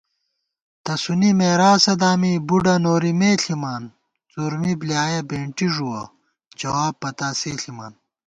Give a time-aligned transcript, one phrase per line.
[0.83, 6.01] تسُونی مېراثہ دامی بُڈہ نوری مےݪِمان * څُورمی بۡلیایَہ بېنٹی ݫُوَہ
[6.59, 7.93] جواب پتا سے ݪِمان